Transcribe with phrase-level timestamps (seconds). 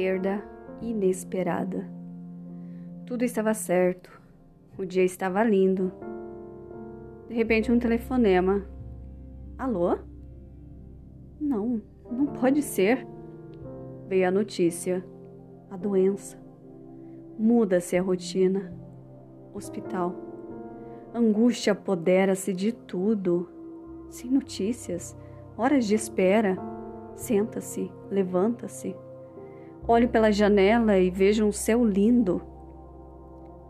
[0.00, 0.42] perda
[0.80, 1.86] inesperada.
[3.04, 4.10] Tudo estava certo.
[4.78, 5.92] O dia estava lindo.
[7.28, 8.64] De repente, um telefonema.
[9.58, 9.98] Alô?
[11.38, 13.06] Não, não pode ser.
[14.08, 15.04] Veio a notícia.
[15.70, 16.38] A doença.
[17.38, 18.72] Muda-se a rotina.
[19.52, 20.14] Hospital.
[21.14, 23.50] Angústia apodera-se de tudo.
[24.08, 25.14] Sem notícias.
[25.58, 26.56] Horas de espera.
[27.16, 28.96] Senta-se, levanta-se.
[29.92, 32.40] Olho pela janela e vejo um céu lindo.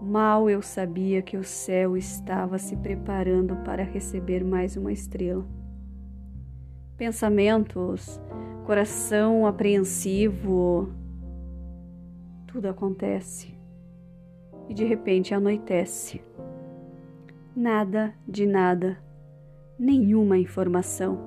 [0.03, 5.43] Mal eu sabia que o céu estava se preparando para receber mais uma estrela.
[6.99, 8.21] Pensamentos,
[8.67, 10.93] coração apreensivo,
[12.49, 13.55] tudo acontece.
[14.69, 16.23] E de repente anoitece.
[17.57, 19.03] Nada de nada,
[19.79, 21.19] nenhuma informação.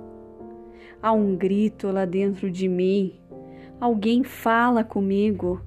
[1.02, 3.20] Há um grito lá dentro de mim
[3.84, 5.62] Alguém fala comigo.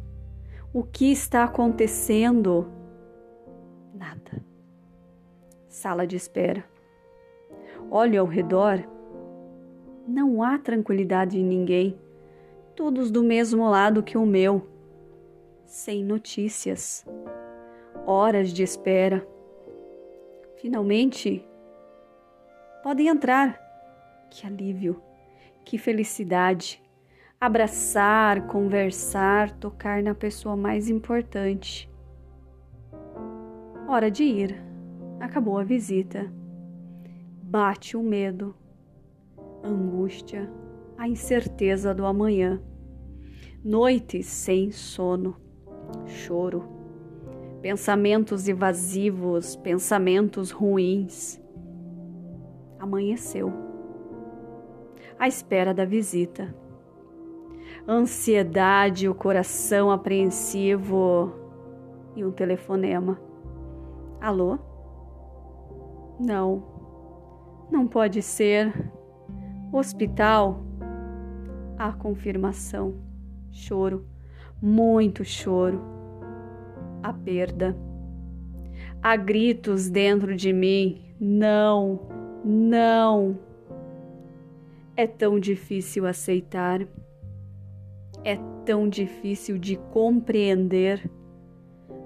[0.72, 2.67] O que está acontecendo?
[3.92, 4.42] Nada.
[5.69, 6.64] Sala de espera.
[7.91, 8.83] Olho ao redor.
[10.09, 12.00] Não há tranquilidade em ninguém.
[12.75, 14.67] Todos do mesmo lado que o meu.
[15.67, 17.05] Sem notícias.
[18.06, 19.28] Horas de espera.
[20.56, 21.47] Finalmente,
[22.83, 23.61] podem entrar.
[24.31, 25.03] Que alívio,
[25.67, 26.83] que felicidade
[27.41, 31.91] abraçar, conversar, tocar na pessoa mais importante.
[33.89, 34.62] Hora de ir.
[35.20, 36.31] Acabou a visita.
[37.43, 38.55] Bate o medo,
[39.62, 40.51] a angústia,
[40.98, 42.61] a incerteza do amanhã.
[43.65, 45.37] Noites sem sono,
[46.06, 46.65] choro,
[47.62, 51.41] pensamentos evasivos, pensamentos ruins.
[52.78, 53.53] Amanheceu.
[55.19, 56.55] À espera da visita
[57.89, 61.33] ansiedade, o coração apreensivo
[62.15, 63.21] e um telefonema.
[64.21, 64.59] Alô?
[66.19, 66.62] Não,
[67.71, 68.91] não pode ser.
[69.72, 70.65] Hospital?
[71.78, 72.94] A confirmação.
[73.53, 74.06] Choro,
[74.60, 75.81] muito choro.
[77.03, 77.77] A perda.
[79.03, 81.15] Há gritos dentro de mim.
[81.21, 82.00] Não,
[82.44, 83.39] não.
[84.97, 86.87] É tão difícil aceitar
[88.26, 91.09] é tão difícil de compreender.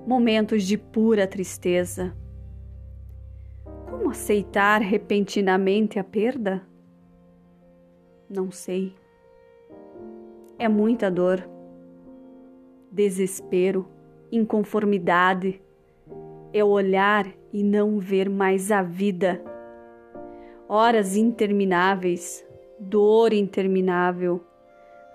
[0.06, 2.14] Momentos de pura tristeza.
[3.88, 6.62] Como aceitar repentinamente a perda?
[8.28, 8.94] Não sei.
[10.58, 11.48] É muita dor,
[12.92, 13.88] desespero,
[14.30, 15.58] inconformidade.
[16.52, 19.42] É olhar e não ver mais a vida.
[20.68, 22.46] Horas intermináveis,
[22.78, 24.44] dor interminável,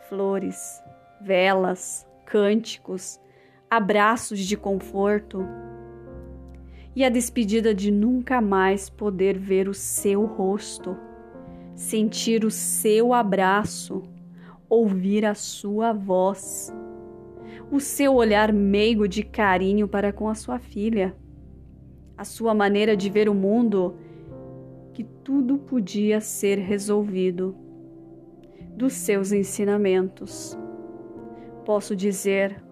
[0.10, 0.84] flores,
[1.22, 3.20] velas, cânticos,
[3.70, 5.46] abraços de conforto
[6.96, 10.96] e a despedida de nunca mais poder ver o seu rosto,
[11.76, 14.04] sentir o seu abraço,
[14.70, 16.74] ouvir a sua voz,
[17.72, 21.16] o seu olhar meigo de carinho para com a sua filha,
[22.18, 23.96] a sua maneira de ver o mundo
[24.94, 27.54] que tudo podia ser resolvido
[28.78, 30.58] dos seus ensinamentos
[31.66, 32.64] posso dizer,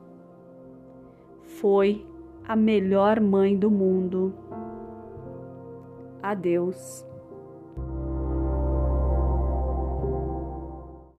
[1.60, 2.06] foi
[2.48, 4.34] a melhor mãe do mundo.
[6.22, 7.06] Adeus.